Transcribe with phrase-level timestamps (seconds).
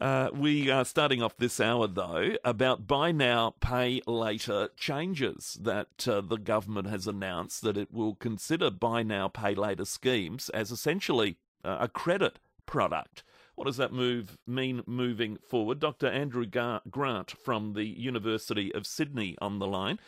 [0.00, 6.08] Uh, we are starting off this hour, though, about buy now, pay later changes that
[6.08, 10.72] uh, the government has announced that it will consider buy now, pay later schemes as
[10.72, 13.22] essentially uh, a credit product.
[13.54, 15.78] What does that move mean moving forward?
[15.78, 16.08] Dr.
[16.08, 20.00] Andrew Gar- Grant from the University of Sydney on the line.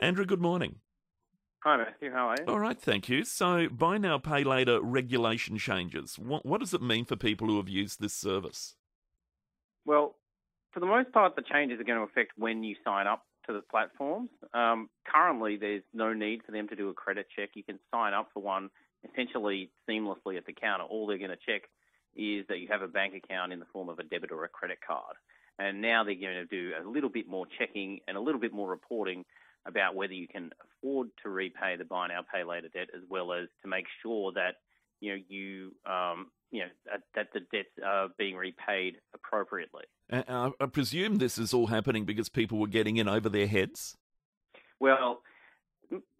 [0.00, 0.76] Andrew, good morning.
[1.64, 2.10] Hi, Matthew.
[2.12, 2.46] How are you?
[2.46, 3.24] All right, thank you.
[3.24, 6.18] So, buy now, pay later regulation changes.
[6.18, 8.76] What, what does it mean for people who have used this service?
[9.88, 10.16] Well,
[10.72, 13.54] for the most part, the changes are going to affect when you sign up to
[13.54, 14.28] the platforms.
[14.52, 17.50] Um, currently, there's no need for them to do a credit check.
[17.54, 18.68] You can sign up for one
[19.10, 20.84] essentially seamlessly at the counter.
[20.84, 21.62] All they're going to check
[22.14, 24.48] is that you have a bank account in the form of a debit or a
[24.48, 25.16] credit card.
[25.58, 28.52] And now they're going to do a little bit more checking and a little bit
[28.52, 29.24] more reporting
[29.66, 33.32] about whether you can afford to repay the buy now, pay later debt, as well
[33.32, 34.56] as to make sure that
[35.00, 39.84] you know you um, you know that, that the debts are being repaid appropriately.
[40.10, 43.96] Uh, I presume this is all happening because people were getting in over their heads.
[44.80, 45.22] Well,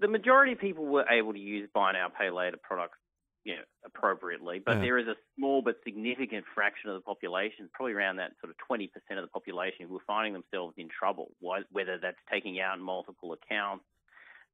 [0.01, 2.99] the majority of people were able to use buy now, pay later products
[3.45, 4.81] you know, appropriately, but yeah.
[4.83, 8.57] there is a small but significant fraction of the population, probably around that sort of
[8.71, 13.33] 20% of the population, who are finding themselves in trouble, whether that's taking out multiple
[13.33, 13.85] accounts,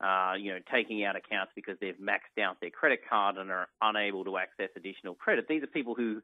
[0.01, 3.69] uh, you know, taking out accounts because they've maxed out their credit card and are
[3.81, 5.47] unable to access additional credit.
[5.49, 6.21] These are people who,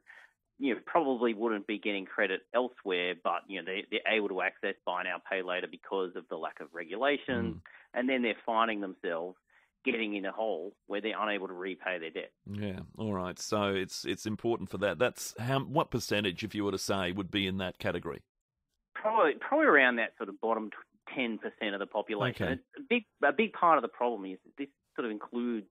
[0.59, 4.41] you know, probably wouldn't be getting credit elsewhere, but you know, they, they're able to
[4.41, 7.61] access buy now, pay later because of the lack of regulations, mm.
[7.93, 9.37] and then they're finding themselves
[9.83, 12.31] getting in a hole where they're unable to repay their debt.
[12.45, 13.39] Yeah, all right.
[13.39, 14.99] So it's it's important for that.
[14.99, 18.21] That's how what percentage, if you were to say, would be in that category?
[18.93, 20.69] Probably probably around that sort of bottom
[21.15, 22.45] ten percent of the population.
[22.45, 22.61] Okay.
[22.77, 25.67] A big a big part of the problem is this sort of includes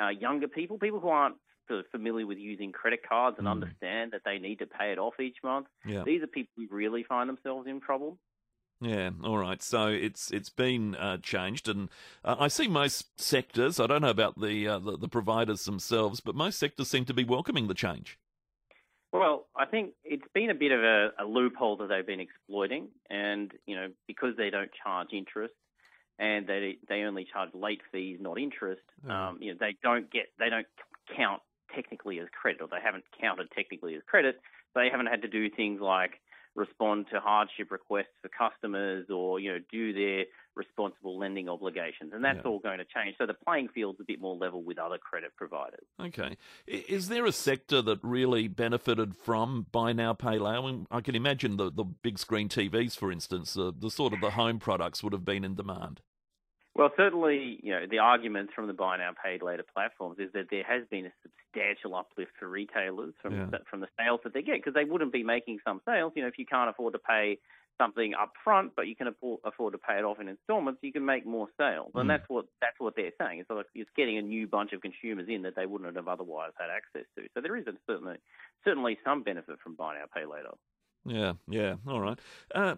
[0.00, 1.36] uh, younger people, people who aren't
[1.68, 3.52] sort of familiar with using credit cards and mm.
[3.52, 5.66] understand that they need to pay it off each month.
[5.86, 6.02] Yeah.
[6.04, 8.18] These are people who really find themselves in trouble.
[8.80, 9.62] Yeah, all right.
[9.62, 11.90] So it's it's been uh, changed, and
[12.24, 13.78] uh, I see most sectors.
[13.78, 17.14] I don't know about the, uh, the, the providers themselves, but most sectors seem to
[17.14, 18.18] be welcoming the change.
[19.12, 22.88] Well, I think it's been a bit of a, a loophole that they've been exploiting,
[23.10, 23.49] and you know because
[24.40, 25.54] they don't charge interest,
[26.18, 28.82] and they they only charge late fees, not interest.
[29.08, 30.66] Um, you know they don't get they don't
[31.16, 31.42] count
[31.74, 34.40] technically as credit, or they haven't counted technically as credit.
[34.74, 36.20] They haven't had to do things like
[36.60, 42.22] respond to hardship requests for customers or you know do their responsible lending obligations and
[42.22, 42.50] that's yeah.
[42.50, 43.16] all going to change.
[43.18, 45.86] So the playing field's a bit more level with other credit providers.
[45.98, 46.36] Okay.
[46.66, 50.58] Is there a sector that really benefited from buy now pay later?
[50.58, 54.12] I, mean, I can imagine the, the big screen TVs for instance the, the sort
[54.12, 56.02] of the home products would have been in demand
[56.74, 60.46] well, certainly, you know, the arguments from the buy now, pay later platforms is that
[60.50, 63.46] there has been a substantial uplift for retailers from yeah.
[63.50, 66.12] the, from the sales that they get because they wouldn't be making some sales.
[66.14, 67.38] You know, if you can't afford to pay
[67.80, 71.04] something up front, but you can afford to pay it off in installments, you can
[71.04, 72.08] make more sales, and mm.
[72.08, 73.40] that's what that's what they're saying.
[73.40, 76.52] It's like it's getting a new bunch of consumers in that they wouldn't have otherwise
[76.58, 77.26] had access to.
[77.34, 78.16] So there is a, certainly
[78.64, 80.52] certainly some benefit from buy now, pay later.
[81.04, 82.18] Yeah, yeah, all right.
[82.54, 82.76] Uh,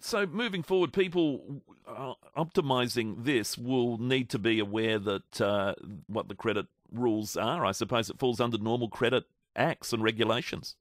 [0.00, 5.74] so moving forward, people uh, optimizing this will need to be aware that uh,
[6.06, 7.64] what the credit rules are.
[7.64, 9.24] I suppose it falls under normal credit
[9.56, 10.76] acts and regulations.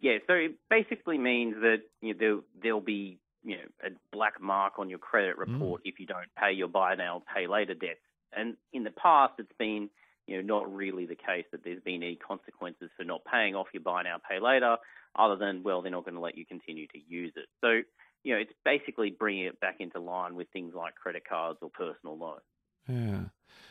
[0.00, 4.40] Yeah, so it basically means that you know, there, there'll be you know a black
[4.40, 5.40] mark on your credit mm.
[5.40, 5.88] report mm.
[5.88, 8.00] if you don't pay your buy now, pay later debts.
[8.32, 9.88] And in the past, it's been
[10.28, 13.66] you know not really the case that there's been any consequences for not paying off
[13.72, 14.76] your buy now, pay later
[15.16, 17.46] other than, well, they're not going to let you continue to use it.
[17.60, 17.80] So,
[18.22, 21.70] you know, it's basically bringing it back into line with things like credit cards or
[21.70, 22.40] personal loans.
[22.88, 23.20] Yeah.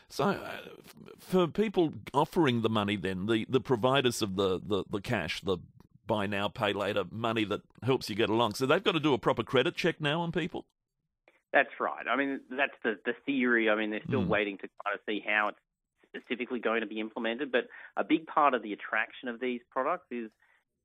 [0.10, 0.58] So, uh,
[1.20, 5.58] for people offering the money, then the, the providers of the, the, the cash, the
[6.06, 9.14] buy now, pay later money that helps you get along, so they've got to do
[9.14, 10.66] a proper credit check now on people.
[11.54, 12.06] That's right.
[12.10, 13.70] I mean, that's the the theory.
[13.70, 14.28] I mean, they're still mm.
[14.28, 15.58] waiting to kind of see how it's
[16.22, 17.52] specifically going to be implemented.
[17.52, 20.30] But a big part of the attraction of these products is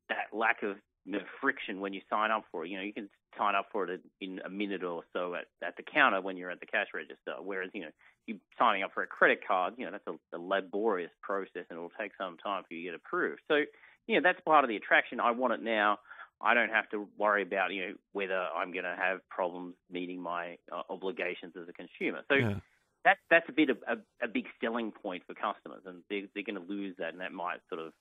[0.09, 2.69] that lack of you know, friction when you sign up for it.
[2.69, 5.75] You know, you can sign up for it in a minute or so at, at
[5.75, 7.33] the counter when you're at the cash register.
[7.41, 7.89] Whereas, you know,
[8.25, 11.77] you signing up for a credit card, you know, that's a, a laborious process and
[11.77, 13.41] it will take some time for you to get approved.
[13.47, 13.63] So,
[14.07, 15.19] you know, that's part of the attraction.
[15.19, 15.99] I want it now.
[16.41, 20.21] I don't have to worry about, you know, whether I'm going to have problems meeting
[20.21, 22.21] my uh, obligations as a consumer.
[22.29, 22.55] So yeah.
[23.05, 26.43] That, that's a bit of a, a big selling point for customers and they're, they're
[26.43, 27.93] going to lose that and that might sort of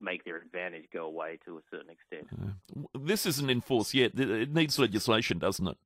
[0.00, 2.28] make their advantage go away to a certain extent.
[2.32, 4.18] Uh, this isn't enforced yet.
[4.18, 5.76] It needs legislation, doesn't it?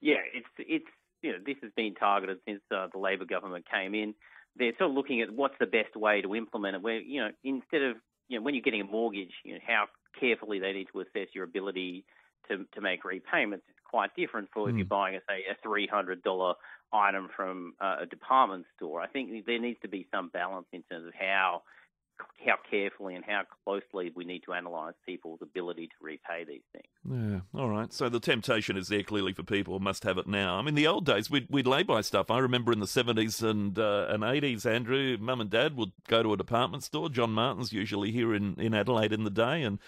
[0.00, 0.84] Yeah, it's it's
[1.22, 4.14] you know this has been targeted since uh, the Labor government came in.
[4.56, 6.82] They're sort of looking at what's the best way to implement it.
[6.82, 7.96] Where you know instead of
[8.28, 9.86] you know when you're getting a mortgage, you know how
[10.20, 12.04] carefully they need to assess your ability
[12.48, 13.64] to to make repayments.
[13.68, 14.70] It's quite different for mm.
[14.70, 14.88] if you're hmm.
[14.88, 16.54] buying a say a three hundred dollar
[16.92, 19.00] item from uh, a department store.
[19.00, 21.62] I think there needs to be some balance in terms of how
[22.46, 26.84] how carefully and how closely we need to analyse people's ability to repay these things.
[27.04, 27.92] Yeah, all right.
[27.92, 30.56] So the temptation is there clearly for people must have it now.
[30.56, 32.30] I mean, the old days we'd we'd lay by stuff.
[32.30, 36.22] I remember in the seventies and uh, and eighties, Andrew, mum and dad would go
[36.22, 37.08] to a department store.
[37.08, 39.78] John Martin's usually here in, in Adelaide in the day, and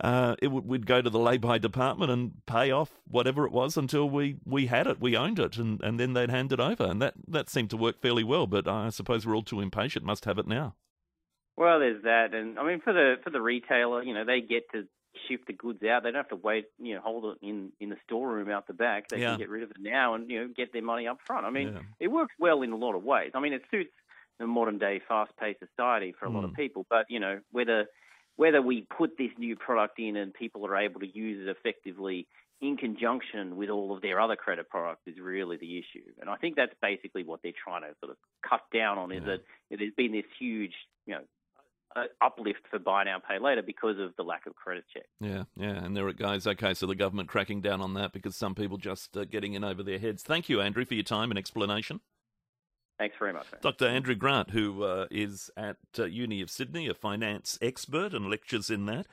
[0.00, 3.76] uh, it would, we'd go to the lay-by department and pay off whatever it was
[3.76, 6.84] until we, we had it, we owned it, and, and then they'd hand it over,
[6.84, 8.46] and that, that seemed to work fairly well.
[8.46, 10.74] But I suppose we're all too impatient, must have it now.
[11.56, 14.70] Well, there's that, and I mean for the for the retailer, you know, they get
[14.70, 14.86] to
[15.26, 16.04] ship the goods out.
[16.04, 18.74] They don't have to wait, you know, hold it in in the storeroom out the
[18.74, 19.08] back.
[19.08, 19.30] They yeah.
[19.30, 21.46] can get rid of it now and you know get their money up front.
[21.46, 21.80] I mean, yeah.
[21.98, 23.32] it works well in a lot of ways.
[23.34, 23.90] I mean, it suits
[24.38, 26.34] the modern day fast paced society for a mm.
[26.34, 26.56] lot of hmm.
[26.56, 26.86] people.
[26.88, 27.86] But you know, whether
[28.38, 32.26] whether we put this new product in and people are able to use it effectively
[32.60, 36.04] in conjunction with all of their other credit products is really the issue.
[36.20, 38.16] And I think that's basically what they're trying to sort of
[38.48, 39.40] cut down on is that
[39.70, 40.72] there's been this huge,
[41.04, 41.20] you know,
[41.96, 45.06] uh, uplift for buy now, pay later because of the lack of credit check.
[45.20, 46.46] Yeah, yeah, and there it goes.
[46.46, 49.64] Okay, so the government cracking down on that because some people just uh, getting in
[49.64, 50.22] over their heads.
[50.22, 52.00] Thank you, Andrew, for your time and explanation.
[52.98, 53.46] Thanks very much.
[53.52, 53.60] Man.
[53.62, 53.86] Dr.
[53.86, 58.70] Andrew Grant, who uh, is at uh, Uni of Sydney, a finance expert and lectures
[58.70, 59.06] in that.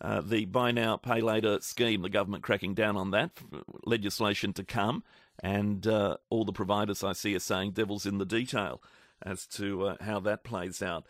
[0.00, 3.30] Uh, the buy now, pay later scheme, the government cracking down on that,
[3.84, 5.02] legislation to come,
[5.42, 8.82] and uh, all the providers I see are saying devil's in the detail
[9.22, 11.06] as to uh, how that plays out.